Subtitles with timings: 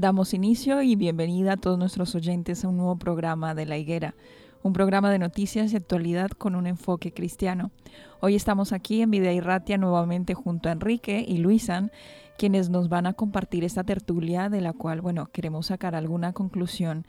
[0.00, 4.14] Damos inicio y bienvenida a todos nuestros oyentes a un nuevo programa de La Higuera,
[4.62, 7.72] un programa de noticias y actualidad con un enfoque cristiano.
[8.20, 11.90] Hoy estamos aquí en Vida Ratia nuevamente junto a Enrique y Luisan,
[12.38, 17.04] quienes nos van a compartir esta tertulia de la cual, bueno, queremos sacar alguna conclusión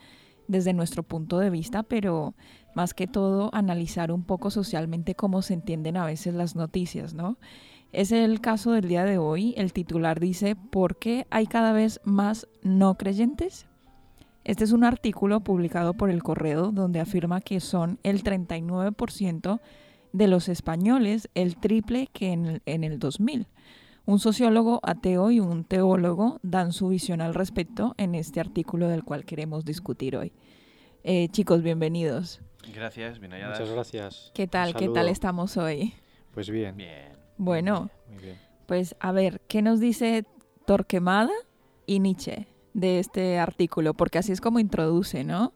[0.47, 2.33] desde nuestro punto de vista, pero
[2.73, 7.37] más que todo analizar un poco socialmente cómo se entienden a veces las noticias, ¿no?
[7.91, 9.53] Es el caso del día de hoy.
[9.57, 13.65] El titular dice, ¿por qué hay cada vez más no creyentes?
[14.43, 19.59] Este es un artículo publicado por el Correo donde afirma que son el 39%
[20.11, 23.47] de los españoles, el triple que en el, en el 2000.
[24.05, 29.03] Un sociólogo ateo y un teólogo dan su visión al respecto en este artículo del
[29.03, 30.31] cual queremos discutir hoy.
[31.03, 32.41] Eh, chicos, bienvenidos.
[32.73, 34.31] Gracias, bien Muchas gracias.
[34.33, 34.75] ¿Qué tal?
[34.75, 35.93] ¿Qué tal estamos hoy?
[36.33, 36.75] Pues bien.
[36.75, 37.18] Bien.
[37.39, 37.89] Bueno,
[38.65, 40.25] pues a ver, ¿qué nos dice
[40.65, 41.31] Torquemada
[41.85, 43.93] y Nietzsche de este artículo?
[43.93, 45.53] Porque así es como introduce, ¿no?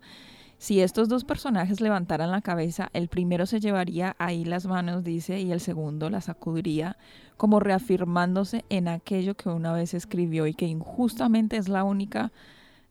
[0.57, 5.41] Si estos dos personajes levantaran la cabeza, el primero se llevaría ahí las manos, dice,
[5.41, 6.95] y el segundo la sacudiría,
[7.35, 12.31] como reafirmándose en aquello que una vez escribió y que injustamente es la única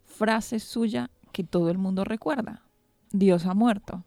[0.04, 2.60] frase suya que todo el mundo recuerda.
[3.10, 4.04] Dios ha muerto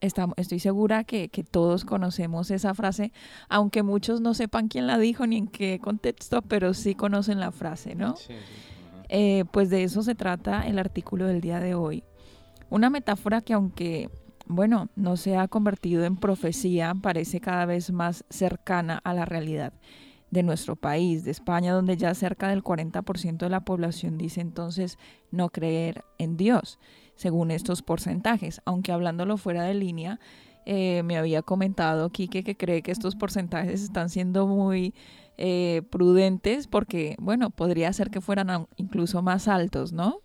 [0.00, 3.12] estoy segura que, todos conocemos esa frase,
[3.48, 7.52] aunque muchos no sepan quién la dijo ni en qué contexto, pero sí conocen la
[7.52, 8.14] frase, ¿no?
[9.08, 12.02] Eh, pues de eso se trata el artículo del día de hoy.
[12.70, 14.10] Una metáfora que aunque,
[14.46, 19.72] bueno, no se ha convertido en profecía, parece cada vez más cercana a la realidad
[20.30, 24.98] de nuestro país, de España, donde ya cerca del 40% de la población dice entonces
[25.30, 26.78] no creer en Dios
[27.16, 30.20] según estos porcentajes, aunque hablándolo fuera de línea,
[30.64, 34.94] eh, me había comentado Quique que cree que estos porcentajes están siendo muy
[35.38, 40.20] eh, prudentes porque, bueno, podría ser que fueran incluso más altos, ¿no?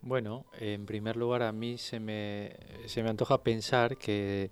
[0.00, 2.56] Bueno, en primer lugar a mí se me,
[2.86, 4.50] se me antoja pensar que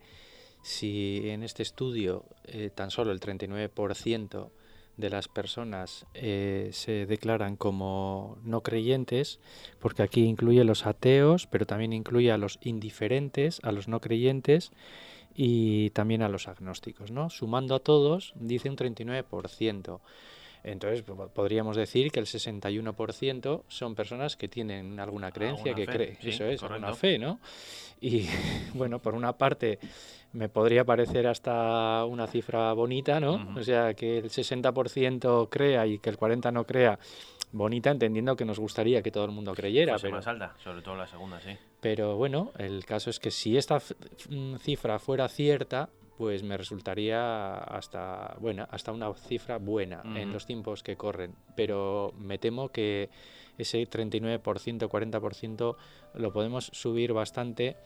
[0.62, 4.50] si en este estudio eh, tan solo el 39%
[5.00, 9.40] de las personas eh, se declaran como no creyentes,
[9.78, 14.72] porque aquí incluye los ateos, pero también incluye a los indiferentes, a los no creyentes
[15.34, 17.10] y también a los agnósticos.
[17.10, 17.30] ¿no?
[17.30, 20.00] Sumando a todos, dice un 39%.
[20.62, 21.02] Entonces
[21.34, 26.62] podríamos decir que el 61% son personas que tienen alguna creencia, que creen, eso es,
[26.62, 27.40] una fe, ¿no?
[28.00, 28.26] Y
[28.74, 29.78] bueno, por una parte
[30.32, 33.54] me podría parecer hasta una cifra bonita, ¿no?
[33.56, 36.98] O sea, que el 60% crea y que el 40% no crea,
[37.52, 39.96] bonita entendiendo que nos gustaría que todo el mundo creyera.
[40.00, 41.56] pero más alta, sobre todo la segunda, sí.
[41.80, 43.80] Pero bueno, el caso es que si esta
[44.60, 45.88] cifra fuera cierta,
[46.20, 51.34] pues me resultaría hasta, bueno, hasta una cifra buena en los tiempos que corren.
[51.56, 53.08] Pero me temo que
[53.56, 55.76] ese 39%, 40%
[56.12, 57.78] lo podemos subir bastante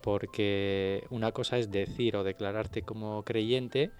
[0.00, 3.90] porque una cosa es decir o declararte como creyente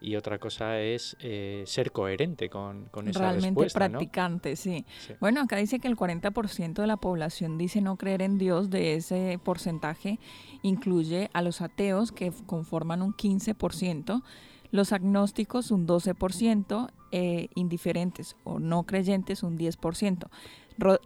[0.00, 4.84] y otra cosa es eh, ser coherente con, con esa Realmente practicante, sí.
[5.20, 8.94] Bueno, acá dice que el 40% de la población dice no creer en Dios, de
[8.94, 10.18] ese porcentaje
[10.62, 14.22] incluye a los ateos que conforman un 15%,
[14.70, 20.28] los agnósticos un 12%, eh, indiferentes o no creyentes un 10%,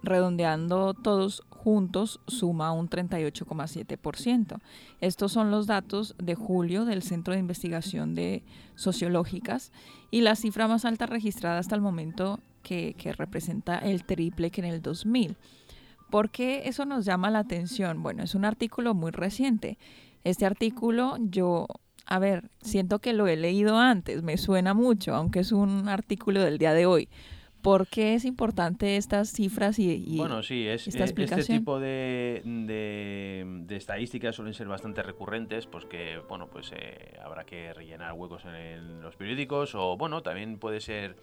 [0.03, 4.61] redondeando todos juntos suma un 38,7%.
[5.01, 8.43] Estos son los datos de julio del Centro de Investigación de
[8.75, 9.73] Sociológicas
[10.11, 14.67] y la cifra más alta registrada hasta el momento que, representa el triple que en
[14.67, 15.37] el 2000.
[16.11, 18.03] ¿Por qué eso nos llama la atención?
[18.03, 19.79] Bueno, es un artículo muy reciente.
[20.25, 21.67] Este artículo yo
[22.05, 26.43] a ver, siento que lo he leído antes, me suena mucho, aunque es un artículo
[26.43, 27.09] del día de hoy.
[27.63, 31.23] ¿Por qué es importante estas cifras y, bueno, sí, es, esta eh, este?
[31.23, 37.45] Este tipo de, de, estadísticas suelen ser bastante recurrentes, pues que bueno, pues eh, habrá
[37.45, 41.15] que rellenar huecos en, los periódicos o bueno, también puede ser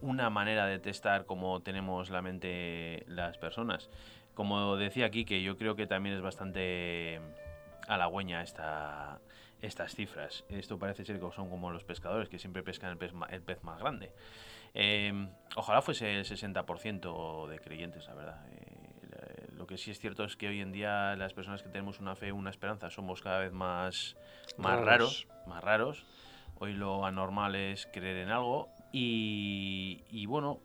[0.00, 3.90] una manera de testar cómo tenemos la mente las personas.
[4.34, 7.20] Como decía aquí, que yo creo que también es bastante
[7.88, 9.20] halagüeña esta,
[9.60, 10.44] estas cifras.
[10.48, 13.62] Esto parece ser que son como los pescadores que siempre pescan el pez, el pez
[13.62, 14.12] más grande.
[14.74, 18.46] Em, ojalá fuese el 60% de creyentes, la verdad.
[18.50, 22.00] Eh, lo que sí es cierto es que hoy en día las personas que tenemos
[22.00, 24.16] una fe, una esperanza, somos cada vez más,
[24.56, 25.28] más raros.
[25.46, 26.04] más raros.
[26.58, 30.60] Hoy lo anormal es creer en algo y, y bueno,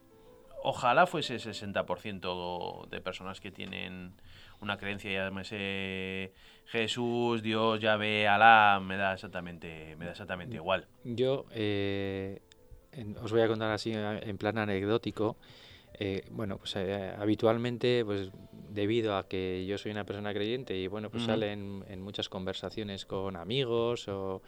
[0.62, 4.14] ojalá fuese el 60% de personas que tienen
[4.60, 6.32] una creencia, ya ese
[6.66, 10.86] Jesús, Dios, Yahvé, Alá, me da exactamente, me da exactamente igual.
[11.04, 12.40] Yo eh,
[13.22, 15.36] os voy a contar así en plan anecdótico.
[15.94, 18.30] Eh, bueno, pues eh, habitualmente, pues
[18.70, 23.06] debido a que yo soy una persona creyente y bueno, pues salen en muchas conversaciones
[23.06, 24.42] con amigos o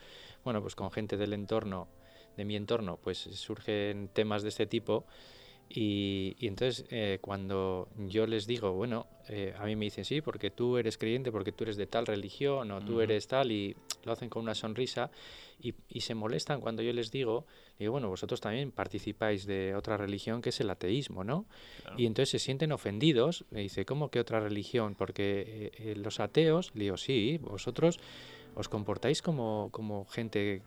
[0.45, 1.89] bueno, pues con gente del entorno,
[2.37, 5.07] de mi entorno, pues surgen temas de este tipo.
[5.73, 10.51] Y, entonces eh, cuando yo les digo, bueno, eh, a mí me dicen, sí, porque
[10.51, 14.11] tú eres creyente, porque tú eres de tal religión o tú eres tal, y lo
[14.11, 15.13] hacen con una sonrisa
[15.63, 17.47] y, y, se molestan cuando yo les digo,
[17.79, 21.47] digo, bueno, vosotros también participáis de otra religión que es el ateísmo, ¿no?
[21.97, 24.97] Y entonces se sienten ofendidos, me dice, ¿cómo que otra religión?
[24.97, 28.01] Porque eh, los ateos, le digo, sí, vosotros
[28.55, 30.62] os comportáis como, como gente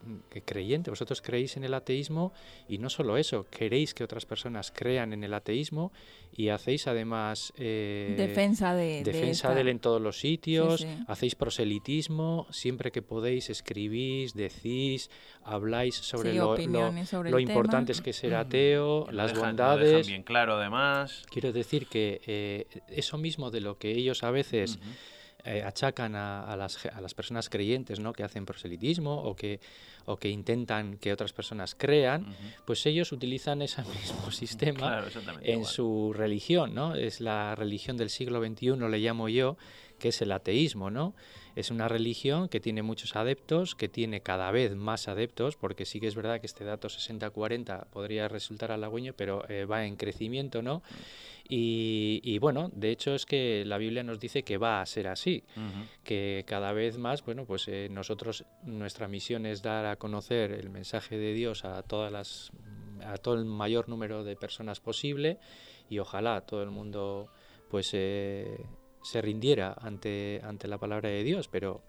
[0.45, 2.33] creyente, vosotros creéis en el ateísmo
[2.68, 5.91] y no solo eso, queréis que otras personas crean en el ateísmo
[6.35, 12.47] y hacéis además eh, defensa de defensa de, él en todos los sitios, hacéis proselitismo,
[12.50, 15.09] siempre que podéis escribís, decís,
[15.44, 20.07] habláis sobre lo, lo, importante es que ser ateo, las bondades.
[20.07, 21.24] bien claro además.
[21.30, 24.80] Quiero decir que eh, eso mismo de lo que ellos a veces...
[25.45, 28.13] Eh, achacan a, las, a, las, personas creyentes ¿no?
[28.13, 29.60] que hacen proselitismo o que,
[30.06, 35.04] o que intentan que otras personas crean, pues ellos utilizan ese mismo sistema
[35.42, 36.74] en su religión.
[36.74, 36.95] ¿no?
[36.95, 39.57] Es la religión del siglo XXI, le llamo yo,
[40.00, 40.90] que es el ateísmo.
[40.90, 41.13] ¿no?
[41.56, 46.00] Es una religión que tiene muchos adeptos, que tiene cada vez más adeptos, porque sí
[46.00, 50.62] que es verdad que este dato 60-40 podría resultar halagüeño, pero eh, va en crecimiento,
[50.62, 50.82] ¿no?
[51.48, 55.44] Y, bueno, de hecho es que la Biblia nos dice que va a ser así,
[56.04, 60.70] que cada vez más, bueno, pues eh, nosotros, nuestra misión es dar a conocer el
[60.70, 62.52] mensaje de Dios a todas las,
[63.06, 65.38] a todo el mayor número de personas posible
[65.90, 67.28] y ojalá todo el mundo,
[67.70, 68.66] pues, eh,
[69.04, 71.82] se rindiera ante, ante la palabra de Dios, pero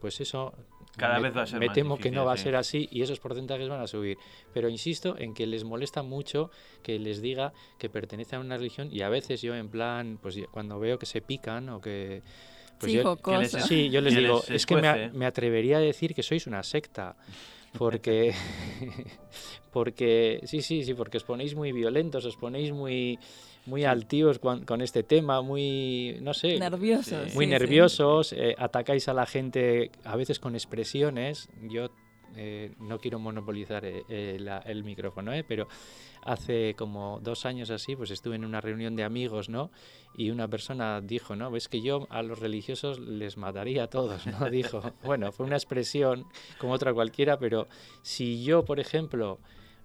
[0.00, 0.54] pues eso
[0.96, 3.20] cada vez va a ser me temo que no va a ser así y esos
[3.20, 4.18] porcentajes van a subir.
[4.52, 6.50] Pero insisto en que les molesta mucho
[6.82, 10.38] que les diga que pertenece a una religión y a veces yo en plan, pues
[10.50, 12.22] cuando veo que se pican o que...
[12.78, 16.46] Pues yo, sí, yo les digo, es que me, me, atrevería a decir que sois
[16.46, 17.14] una secta.
[17.78, 18.34] Porque,
[19.72, 23.16] porque, sí, sí, sí, porque os ponéis muy violentos, os ponéis muy
[23.66, 27.34] muy altivos con, este tema, muy, no sé, nerviosos.
[27.34, 31.48] Muy nerviosos, eh, atacáis a la gente a veces con expresiones.
[31.62, 31.90] Yo
[32.36, 35.68] eh, no quiero monopolizar eh, el micrófono, pero
[36.22, 39.70] hace como dos años así, pues estuve en una reunión de amigos, ¿no?
[40.16, 41.50] Y una persona dijo, ¿no?
[41.50, 44.50] Ves que yo a los religiosos les mataría a todos, ¿no?
[44.50, 46.26] Dijo, bueno, fue una expresión
[46.58, 47.68] como otra cualquiera, pero
[48.02, 49.38] si yo, por ejemplo,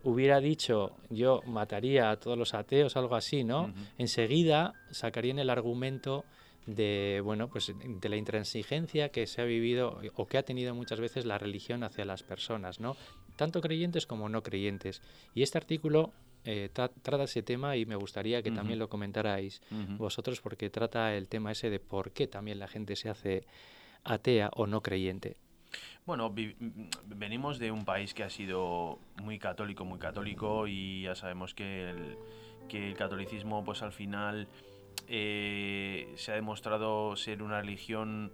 [0.06, 3.74] hubiera dicho yo mataría a todos los ateos, algo así, ¿no?
[3.98, 6.24] Enseguida sacarían el argumento
[6.66, 11.00] de bueno pues de la intransigencia que se ha vivido o que ha tenido muchas
[11.00, 12.98] veces la religión hacia las personas no
[13.36, 15.02] tanto creyentes como no creyentes.
[15.34, 16.14] Y este artículo
[16.46, 19.62] eh, trata ese tema y me gustaría que también lo comentarais
[19.98, 23.46] vosotros porque trata el tema ese de por qué también la gente se hace
[24.04, 25.36] atea o no creyente
[26.06, 26.34] bueno,
[27.06, 31.90] venimos de un país que ha sido muy católico, muy católico y ya sabemos que
[31.90, 32.18] el,
[32.68, 34.48] que el catolicismo pues al final
[35.08, 38.32] eh, se ha demostrado ser una religión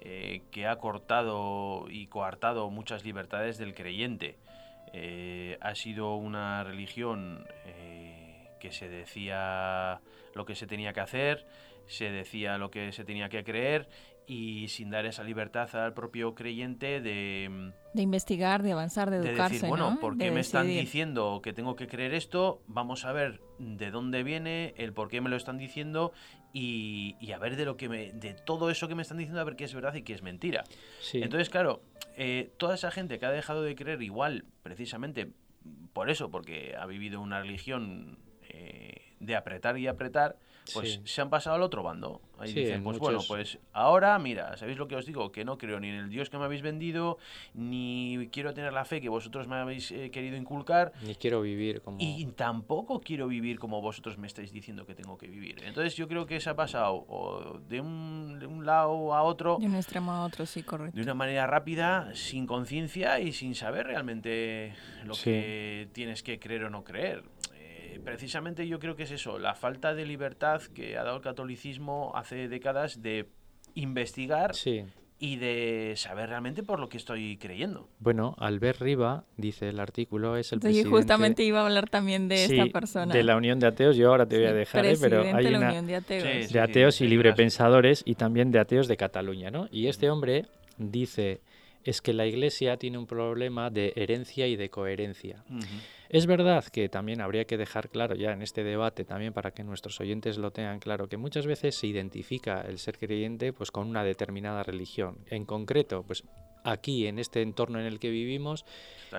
[0.00, 4.36] eh, que ha cortado y coartado muchas libertades del creyente.
[4.92, 7.46] eh, ha sido una religión
[8.60, 10.00] que se decía
[10.34, 11.46] lo que se tenía que hacer,
[11.86, 13.88] se decía lo que se tenía que creer
[14.26, 17.72] y sin dar esa libertad al propio creyente de...
[17.92, 21.76] De investigar, de avanzar, de, educarse, decir, bueno, ¿por qué me están diciendo que tengo
[21.76, 22.62] que creer esto?
[22.66, 26.12] Vamos a ver de dónde viene, el por qué me lo están diciendo
[26.52, 29.44] y, a ver de lo que me, de todo eso que me están diciendo a
[29.44, 30.64] ver qué es verdad y qué es mentira.
[31.12, 31.82] Entonces, claro,
[32.16, 35.32] eh, toda esa gente que ha dejado de creer igual, precisamente
[35.92, 38.18] por eso, porque ha vivido una religión
[39.24, 40.36] de apretar y apretar,
[40.72, 42.20] pues se han pasado al otro bando.
[42.38, 45.30] Ahí dicen, pues bueno, pues ahora, mira, ¿sabéis lo que os digo?
[45.30, 47.18] Que no creo ni en el Dios que me habéis vendido,
[47.54, 50.92] ni quiero tener la fe que vosotros me habéis eh, querido inculcar.
[51.06, 51.98] Ni quiero vivir como...
[52.00, 55.62] Y tampoco quiero vivir como vosotros me estáis diciendo que tengo que vivir.
[55.64, 59.58] Entonces yo creo que se ha pasado de, un, de un lado a otro...
[59.60, 60.96] De un extremo a otro, sí, correcto.
[60.96, 66.64] De una manera rápida, sin conciencia y sin saber realmente lo que tienes que creer
[66.64, 67.22] o no creer
[68.02, 72.12] precisamente yo creo que es eso, la falta de libertad que ha dado el catolicismo
[72.14, 73.28] hace décadas de
[73.74, 74.52] investigar
[75.18, 77.88] y de saber realmente por lo que estoy creyendo.
[77.98, 80.90] Bueno, Albert Riva, dice el artículo, es el presidente...
[80.90, 83.14] justamente iba a hablar también de esta persona.
[83.14, 84.96] de la Unión de Ateos, yo ahora te voy a dejar, ¿eh?
[85.00, 85.82] pero hay una...
[85.82, 89.68] de ateos, de ateos y librepensadores y también de ateos de Cataluña, ¿no?
[89.70, 90.46] Y este hombre
[90.78, 91.40] dice
[91.84, 95.44] es que la Iglesia tiene un problema de herencia y de coherencia.
[96.14, 99.64] Es verdad que también habría que dejar claro ya en este debate, también para que
[99.64, 103.88] nuestros oyentes lo tengan claro, que muchas veces se identifica el ser creyente pues, con
[103.88, 105.18] una determinada religión.
[105.26, 106.22] En concreto, pues
[106.62, 108.64] aquí, en este entorno en el que vivimos,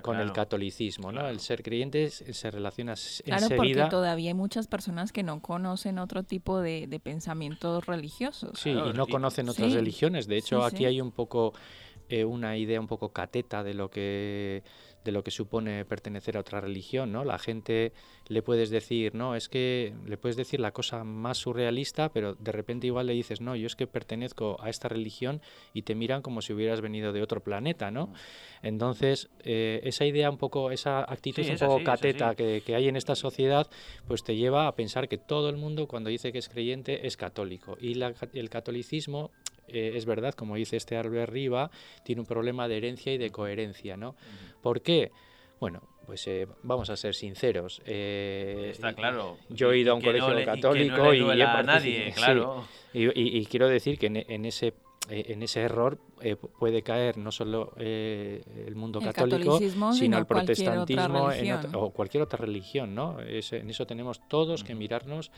[0.04, 1.28] con el catolicismo, ¿no?
[1.28, 2.94] El ser creyente se relaciona
[3.26, 8.58] Claro, porque todavía hay muchas personas que no conocen otro tipo de, pensamientos religiosos.
[8.58, 10.28] Sí, y no conocen otras religiones.
[10.28, 11.52] De hecho, aquí hay un poco
[12.08, 14.64] eh, una idea un poco cateta de lo que
[15.06, 17.24] de lo que supone pertenecer a otra religión, ¿no?
[17.24, 17.94] La gente
[18.28, 22.52] le puedes decir, no, es que le puedes decir la cosa más surrealista, pero de
[22.52, 25.42] repente igual le dices, no, yo es que pertenezco a esta religión
[25.74, 28.08] y te miran como si hubieras venido de otro planeta, ¿no?
[28.08, 28.14] Mm.
[28.64, 32.96] Entonces, eh, esa idea un poco, esa actitud un poco cateta que, que, hay en
[32.96, 33.70] esta sociedad,
[34.08, 37.16] pues te lleva a pensar que todo el mundo cuando dice que es creyente es
[37.16, 37.78] católico.
[37.80, 39.30] Y la, el catolicismo
[39.68, 41.72] eh, es verdad, como dice este Albert Riva,
[42.04, 44.16] tiene un problema de herencia y de coherencia, ¿no?
[44.62, 45.12] ¿Por qué?
[45.60, 47.82] Bueno, pues eh, vamos a ser sinceros.
[47.86, 49.38] Eh, Está claro.
[49.50, 52.68] Yo he ido a un colegio católico y, a nadie, claro.
[52.94, 54.74] y, quiero decir que en, ese
[55.10, 56.00] en ese error
[56.60, 59.60] puede caer no solo el mundo católico,
[59.94, 61.30] sino, el protestantismo
[61.74, 63.18] o cualquier otra religión, ¿no?
[63.20, 65.32] en eso tenemos todos que mirarnos.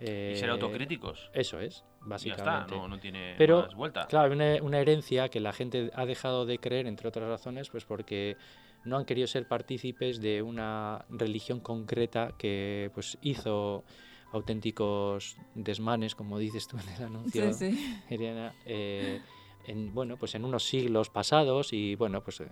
[0.00, 1.30] y ser autocríticos.
[1.32, 2.76] Eso es básicamente.
[2.76, 4.06] no, tiene Pero, más vuelta.
[4.06, 7.84] Claro, una, una herencia que la gente ha dejado de creer, entre otras razones, pues
[7.84, 8.36] porque
[8.84, 13.84] no han querido ser partícipes de una religión concreta que pues hizo
[14.32, 19.20] auténticos desmanes, como dices tú en el anuncio, sí, eh,
[19.66, 22.46] en, bueno, pues en unos siglos pasados y bueno, pues eh,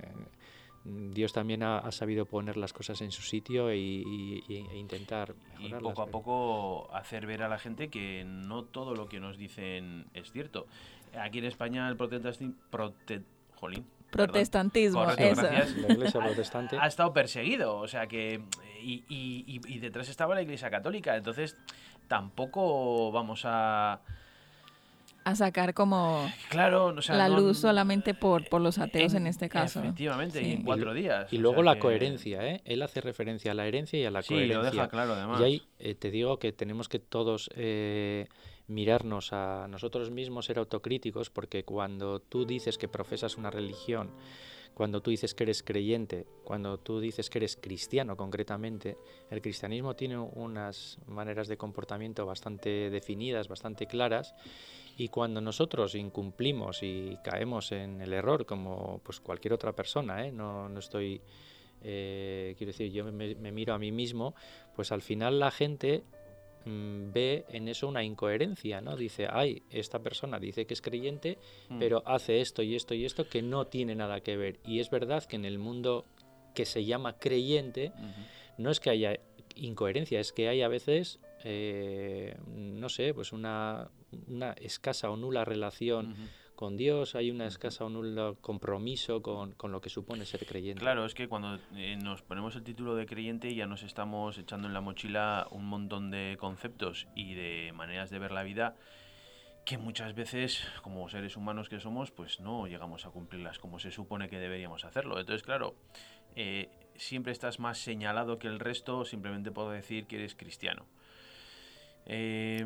[0.84, 6.02] Dios también ha, sabido poner las cosas en su sitio y, e intentar y poco
[6.02, 10.30] a poco hacer ver a la gente que no todo lo que nos dicen es
[10.30, 10.66] cierto.
[11.18, 12.54] Aquí en España el protestantismo,
[14.10, 18.42] protestantismo, la iglesia protestante ha, estado perseguido, o sea que
[18.82, 21.56] y, y detrás estaba la iglesia católica, entonces
[22.08, 24.00] tampoco vamos a
[25.26, 29.80] a sacar como claro, la luz solamente por, por los ateos en, este caso.
[29.80, 31.32] Efectivamente, y en cuatro días.
[31.32, 32.62] Y luego la coherencia, ¿eh?
[32.64, 34.58] Él hace referencia a la herencia y a la sí, coherencia.
[34.58, 35.40] lo deja claro además.
[35.40, 38.28] Y ahí eh, te digo que tenemos que todos eh,
[38.68, 44.10] mirarnos a nosotros mismos, ser autocríticos, porque cuando tú dices que profesas una religión,
[44.74, 48.98] cuando tú dices que eres creyente, cuando tú dices que eres cristiano concretamente,
[49.30, 54.34] el cristianismo tiene unas maneras de comportamiento bastante definidas, bastante claras,
[54.98, 60.32] y cuando nosotros incumplimos y caemos en el error, como pues cualquier otra persona, ¿eh?
[60.32, 61.20] no, no estoy,
[61.82, 64.34] eh, quiero decir, yo me, miro a mí mismo,
[64.74, 66.02] pues al final la gente
[66.66, 68.96] ve en eso una incoherencia, ¿no?
[68.96, 71.78] Dice, ay, esta persona dice que es creyente, mm.
[71.78, 74.58] pero hace esto y esto y esto que no tiene nada que ver.
[74.64, 76.06] Y es verdad que en el mundo
[76.54, 77.92] que se llama creyente,
[78.58, 79.20] no es que haya
[79.54, 83.90] incoherencia, es que hay a veces, eh, no sé, pues una,
[84.26, 86.16] una escasa o nula relación
[86.56, 90.80] con Dios, hay una escasa o nula compromiso con, lo que supone ser creyente.
[90.80, 94.66] Claro, es que cuando eh, nos ponemos el título de creyente ya nos estamos echando
[94.66, 98.74] en la mochila un montón de conceptos y de maneras de ver la vida
[99.66, 103.90] que muchas veces, como seres humanos que somos, pues no llegamos a cumplirlas como se
[103.90, 105.18] supone que deberíamos hacerlo.
[105.18, 105.74] Entonces, claro,
[106.36, 110.86] eh, siempre estás más señalado que el resto, simplemente puedo decir que eres cristiano.
[112.06, 112.64] Eh,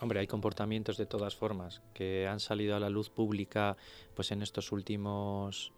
[0.00, 3.76] Hombre, hay comportamientos de todas formas que han salido a la luz pública
[4.14, 5.72] pues en estos últimos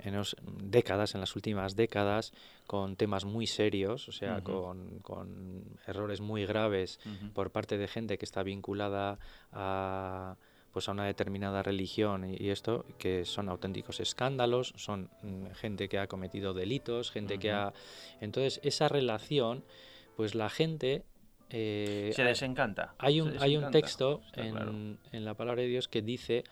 [0.00, 2.32] en los, décadas, en las últimas décadas,
[2.68, 7.00] con temas muy serios, o sea, con, con, errores muy graves
[7.34, 9.18] por parte de gente que está vinculada
[9.52, 10.36] a
[10.72, 15.98] pues a una determinada religión y, esto que son auténticos escándalos, son mm, gente que
[15.98, 17.72] ha cometido delitos, gente que ha
[18.20, 19.64] entonces esa relación
[20.16, 21.04] pues la gente
[21.50, 22.94] eh, se desencanta.
[22.98, 26.44] Hay un, hay un texto en, en, la palabra de Dios que dice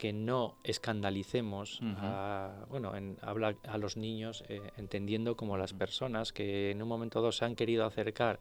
[0.00, 6.32] que no escandalicemos a, bueno, en, habla a los niños eh, entendiendo como las personas
[6.32, 8.40] que en un momento dado se han querido acercar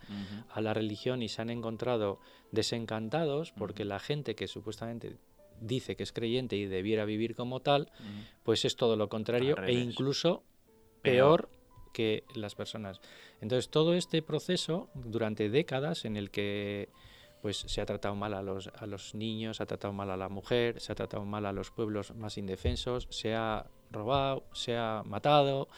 [0.50, 2.22] a la religión y se han encontrado
[2.54, 5.18] desencantados porque la gente que supuestamente
[5.60, 7.92] dice que es creyente y debiera vivir como tal,
[8.44, 10.44] pues es todo lo contrario e incluso
[11.02, 11.50] peor
[11.94, 13.02] que las personas.
[13.42, 16.90] Entonces todo este proceso durante décadas en el que
[17.42, 20.18] pues se ha tratado mal a los, a los niños, se ha tratado mal a
[20.18, 24.76] la mujer, se ha tratado mal a los pueblos más indefensos, se ha robado, se
[24.76, 25.70] ha matado,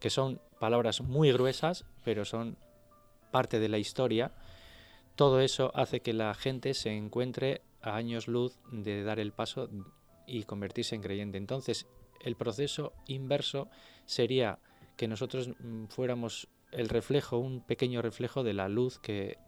[0.00, 2.56] que son palabras muy gruesas, pero son
[3.30, 4.32] parte de la historia.
[5.14, 9.68] Todo eso hace que la gente se encuentre a años luz de dar el paso
[10.26, 11.38] y convertirse en creyente.
[11.38, 11.86] Entonces,
[12.20, 13.68] el proceso inverso
[14.06, 14.58] sería
[14.96, 19.38] que nosotros mm, fuéramos el reflejo, un pequeño reflejo de la luz que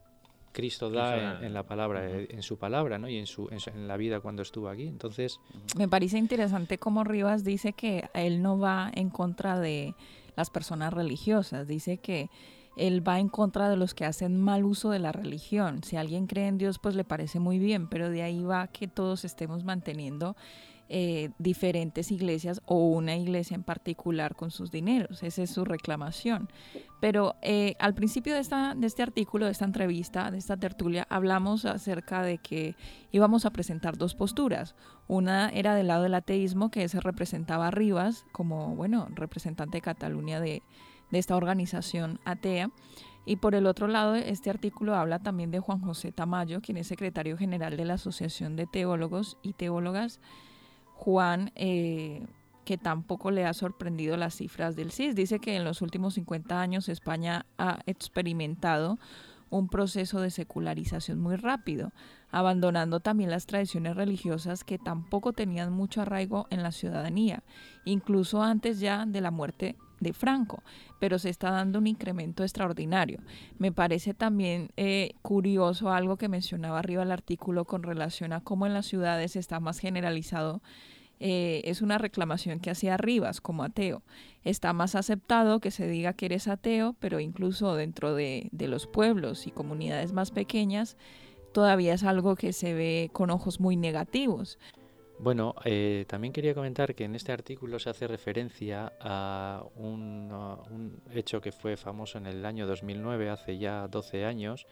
[0.53, 3.11] Cristo da en, la palabra, eh, en su palabra, ¿no?
[3.11, 4.87] Y en su, en la vida cuando estuvo aquí.
[4.87, 5.39] Entonces,
[5.77, 9.95] me parece interesante cómo Rivas dice que él no va en contra de
[10.35, 12.31] las personas religiosas, dice que
[12.77, 15.83] él va en contra de los que hacen mal uso de la religión.
[15.85, 18.89] Si alguien cree en Dios, pues le parece muy bien, pero de ahí va que
[18.89, 20.37] todos estemos manteniendo
[20.89, 25.23] eh, diferentes iglesias o una iglesia en particular con sus dineros.
[25.23, 26.49] Esa es su reclamación.
[27.01, 31.07] Pero eh, al principio de, esta, de este artículo, de esta entrevista, de esta tertulia,
[31.11, 32.77] hablamos acerca de que
[33.11, 34.77] íbamos a presentar dos posturas.
[35.09, 39.83] Una era del lado del ateísmo, que se representaba a Rivas como, bueno, representante de
[39.83, 40.63] Cataluña de,
[41.11, 42.71] de esta organización atea.
[43.25, 46.87] Y por el otro lado, este artículo habla también de Juan José Tamayo, quien es
[46.87, 50.21] secretario general de la Asociación de Teólogos y Teólogas
[50.97, 52.27] Juan, eh,
[52.65, 55.15] que tampoco le ha sorprendido las cifras del CIS.
[55.15, 58.99] Dice que en los últimos 50 años España ha experimentado
[59.51, 61.93] un proceso de secularización muy rápido,
[62.33, 67.45] abandonando también las tradiciones religiosas que tampoco tenían mucho arraigo en la ciudadanía,
[67.85, 70.63] incluso antes ya de la muerte de Franco,
[70.99, 73.21] pero se está dando un incremento extraordinario.
[73.59, 78.67] Me parece también eh, curioso algo que mencionaba arriba el artículo con relación a cómo
[78.67, 80.63] en las ciudades está más generalizado.
[81.19, 84.03] Eh, es una reclamación que hacía Rivas como ateo.
[84.45, 88.87] Está más aceptado que se diga que eres ateo, pero incluso dentro de, de los
[88.87, 90.97] pueblos y comunidades más pequeñas,
[91.55, 94.59] todavía es algo que se ve con ojos muy negativos.
[95.19, 101.41] Bueno, eh, también quería comentar que en este artículo se hace referencia a un, hecho
[101.41, 104.67] que fue famoso en el año 2009, hace ya 12 años,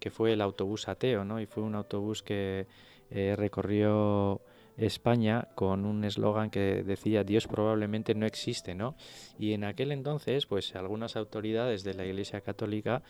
[0.00, 1.40] que fue el autobús ateo, ¿no?
[1.40, 2.66] Y fue un autobús que
[3.10, 4.40] eh, recorrió
[4.78, 8.96] España con un eslogan que decía Dios probablemente no existe, ¿no?
[9.38, 13.02] Y en aquel entonces, pues algunas autoridades de la Iglesia Católica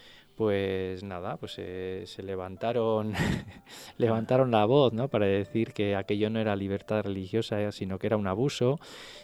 [0.43, 3.13] pues nada, pues eh, se levantaron,
[3.97, 5.07] levantaron la voz, ¿no?
[5.07, 8.81] Para decir que aquello no era libertad religiosa, sino que era un abuso,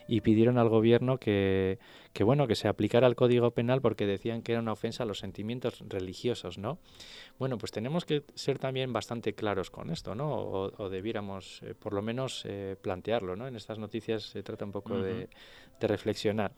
[0.06, 1.80] y pidieron al gobierno que,
[2.12, 5.06] que bueno, que se aplicara el Código Penal porque decían que era una ofensa a
[5.06, 6.78] los sentimientos religiosos, ¿no?
[7.36, 10.30] Bueno, pues tenemos que ser también bastante claros con esto, ¿no?
[10.30, 13.48] O, debiéramos, eh, por lo menos, eh, plantearlo, ¿no?
[13.48, 15.28] En estas noticias se trata un poco de,
[15.80, 16.52] de, reflexionar.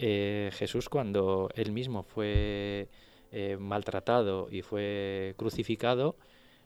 [0.00, 2.88] Jesús, cuando él mismo fue
[3.32, 6.16] eh, maltratado y fue crucificado,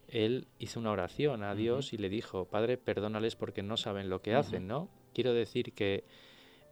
[0.08, 4.20] él hizo una oración a Dios y le dijo, Padre, perdónales porque no saben lo
[4.20, 4.88] que hacen, ¿no?
[5.14, 6.04] Quiero decir que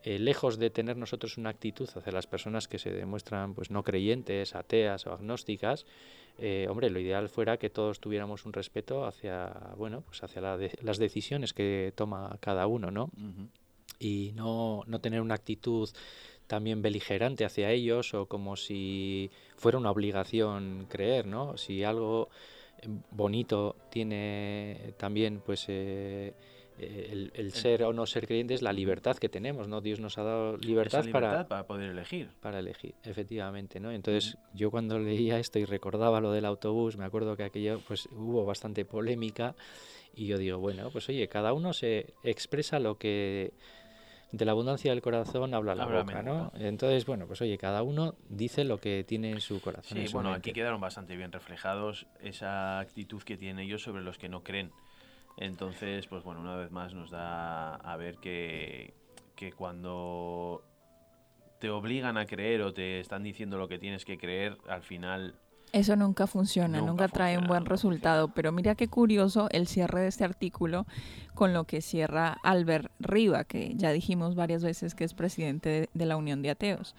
[0.02, 3.82] eh, lejos de tener nosotros una actitud hacia las personas que se demuestran pues no
[3.82, 5.86] creyentes, ateas o agnósticas,
[6.38, 10.98] eh, hombre, lo ideal fuera que todos tuviéramos un respeto hacia, bueno, pues hacia las
[10.98, 13.10] decisiones que toma cada uno, ¿no?
[13.98, 15.88] Y no, no tener una actitud
[16.46, 21.56] también beligerante hacia ellos o como si fuera una obligación creer, ¿no?
[21.56, 22.28] Si algo
[22.80, 26.34] eh, bonito tiene también pues eh,
[26.78, 29.80] eh, el, ser o no ser creyente es la libertad que tenemos, ¿no?
[29.80, 32.30] Dios nos ha dado libertad, para, para poder elegir.
[32.40, 33.92] Para elegir, efectivamente, ¿no?
[33.92, 38.08] Entonces, yo cuando leía esto y recordaba lo del autobús, me acuerdo que aquello pues
[38.12, 39.54] hubo bastante polémica
[40.16, 43.52] y yo digo, bueno, pues oye, cada uno se expresa lo que
[44.36, 46.50] de la abundancia del corazón habla la boca, ¿no?
[46.54, 49.98] Entonces, bueno, pues oye, cada uno dice lo que tiene en su corazón.
[49.98, 54.28] Sí, bueno, aquí quedaron bastante bien reflejados esa actitud que tienen ellos sobre los que
[54.28, 54.72] no creen.
[55.36, 58.94] Entonces, pues bueno, una vez más nos da a ver que,
[59.36, 60.64] que cuando
[61.60, 65.36] te obligan a creer o te están diciendo lo que tienes que creer, al final
[65.74, 68.28] eso nunca funciona, nunca, trae un buen resultado.
[68.28, 70.86] Pero mira qué curioso el cierre de este artículo
[71.34, 76.06] con lo que cierra Albert Riva, que ya dijimos varias veces que es presidente de,
[76.06, 76.94] la Unión de Ateos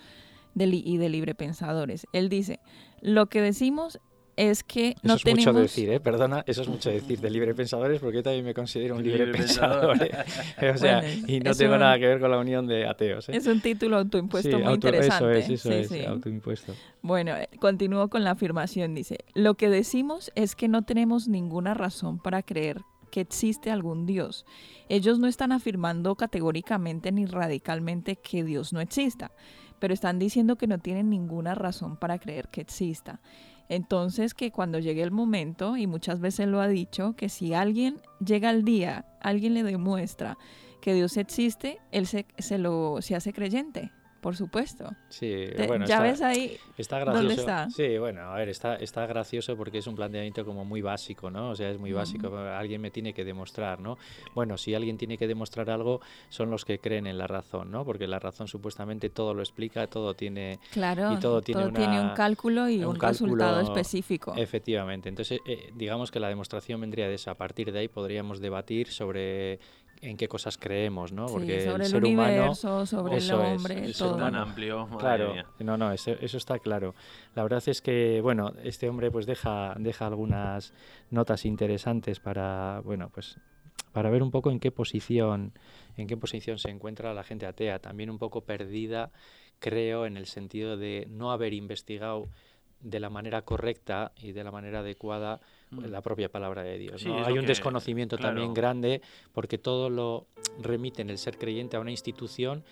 [0.56, 2.06] y de Libre Pensadores.
[2.12, 2.60] Él dice,
[3.00, 4.02] lo que decimos
[4.36, 6.00] es que no eso es mucho decir, ¿eh?
[6.00, 9.28] Perdona, eso es mucho decir de libre pensadores porque yo también me considero un libre,
[9.28, 9.98] pensador.
[10.02, 10.70] ¿eh?
[10.74, 13.30] o sea, y no tengo nada que ver con la unión de ateos.
[13.30, 13.38] ¿eh?
[13.38, 15.40] Es un título autoimpuesto muy interesante.
[15.40, 16.74] Eso es, eso es, autoimpuesto.
[17.02, 18.94] Bueno, eh, continúo con la afirmación.
[18.94, 24.06] Dice, lo que decimos es que no tenemos ninguna razón para creer que existe algún
[24.06, 24.46] Dios.
[24.90, 29.32] Ellos no están afirmando categóricamente ni radicalmente que Dios no exista,
[29.80, 33.22] pero están diciendo que no tienen ninguna razón para creer que exista.
[33.70, 38.02] Entonces que cuando llegue el momento, y muchas veces lo ha dicho, que si alguien
[38.24, 40.38] llega al día, alguien le demuestra
[40.82, 43.92] que Dios existe, él se, se lo, se hace creyente
[44.26, 44.90] por supuesto.
[45.08, 47.28] Sí, bueno, ya ves ahí está gracioso.
[47.28, 47.70] ¿Dónde está?
[47.70, 51.52] Sí, bueno, a ver, está, está gracioso porque es un planteamiento como muy básico, ¿no?
[51.52, 52.36] O sea, es muy básico.
[52.36, 54.00] Alguien me tiene que demostrar, ¿no?
[54.34, 57.86] Bueno, si alguien tiene que demostrar algo, son los que creen en la razón, ¿no?
[57.86, 60.58] Porque la razón supuestamente todo lo explica, todo tiene...
[60.72, 64.34] Claro, y todo, tiene, un cálculo y un, resultado específico.
[64.36, 65.08] Efectivamente.
[65.08, 67.30] Entonces, eh, digamos que la demostración vendría de eso.
[67.30, 69.60] A partir de ahí podríamos debatir sobre
[70.06, 71.26] en qué cosas creemos, ¿no?
[71.26, 74.16] Porque sobre el, ser universo, humano, sobre el hombre, es, todo.
[74.18, 74.88] tan amplio.
[75.00, 76.94] Claro, no, no, eso, está claro.
[77.34, 80.74] La verdad es que, bueno, este hombre pues deja, deja algunas
[81.10, 83.38] notas interesantes para, bueno, pues
[83.92, 85.54] para ver un poco en qué posición,
[85.98, 89.12] en qué posición se encuentra la gente atea, también un poco perdida,
[89.60, 92.30] creo, en el sentido de no haber investigado
[92.82, 95.42] de la manera correcta y de la manera adecuada.
[95.72, 97.06] La propia palabra de Dios.
[97.26, 99.02] Hay un desconocimiento también grande
[99.34, 100.28] porque todo lo
[100.60, 102.64] remite en el ser creyente a una institución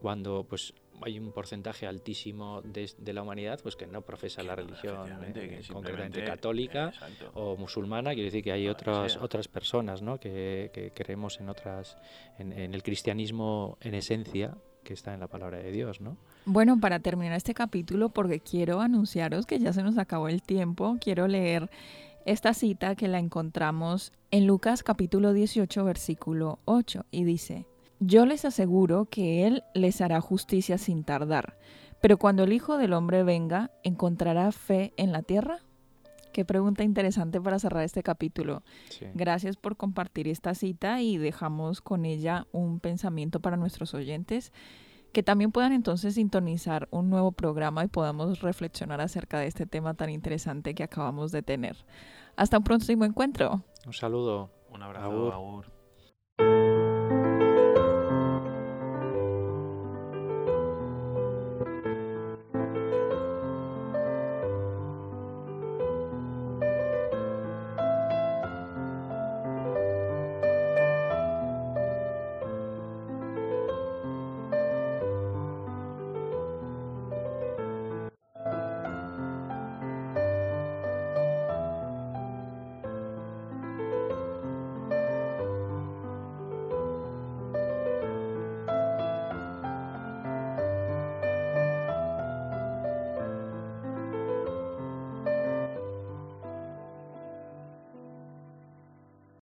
[0.00, 5.10] cuando pues hay un porcentaje altísimo de, la humanidad pues que no profesa la religión
[5.34, 6.92] eh, concretamente católica
[7.34, 10.18] o musulmana quiere decir que hay otras otras personas ¿no?
[10.18, 11.96] que, creemos en otras
[12.38, 16.78] en, en, el cristianismo en esencia que está en la palabra de Dios no bueno
[16.80, 21.28] para terminar este capítulo porque quiero anunciaros que ya se nos acabó el tiempo quiero
[21.28, 21.68] leer
[22.26, 27.68] esta cita que la encontramos en Lucas capítulo 18 versículo 8 y dice,
[28.00, 31.56] Yo les aseguro que Él les hará justicia sin tardar,
[32.02, 35.60] pero cuando el Hijo del Hombre venga, ¿encontrará fe en la tierra?
[36.32, 38.64] Qué pregunta interesante para cerrar este capítulo.
[39.14, 44.52] Gracias por compartir esta cita y dejamos con ella un pensamiento para nuestros oyentes
[45.16, 49.94] que también puedan entonces sintonizar un nuevo programa y podamos reflexionar acerca de este tema
[49.94, 51.74] tan interesante que acabamos de tener.
[52.36, 53.62] Hasta un próximo encuentro.
[53.86, 54.50] Un saludo.
[54.68, 55.75] Un abrazo.